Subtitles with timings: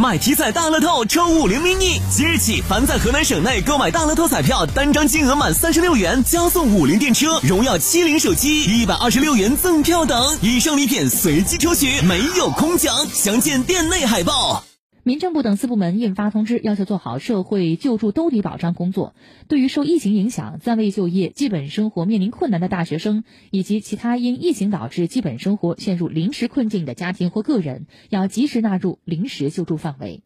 [0.00, 12.96] 买体彩大乐透抽五菱 mini，即日起，凡在河南省内购买大乐透彩票，单张金额满三十六元，加送五菱电车、荣耀七零手机一百二十六元赠票等，以上礼品随机抽取，没有空奖。
[13.12, 14.64] 详见店内海报。
[15.10, 19.12] 民政部等四部门印发通知，要求做好社会救助兜底保障工作。
[19.48, 30.22] 对于受疫情影响暂未就业、基本生活面临困难的大学生，以及其他因疫情导致基本生活陷入临时困境的家庭或个人，要及时纳入临时救助范围。